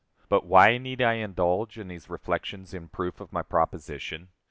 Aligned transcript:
But 0.29 0.47
why 0.47 0.79
need 0.79 0.99
I 0.99 1.13
indulge 1.17 1.77
in 1.77 1.87
these 1.87 2.09
reflections 2.09 2.73
in 2.73 2.87
proof 2.87 3.19
of 3.21 3.31
my 3.31 3.43
proposition? 3.43 4.29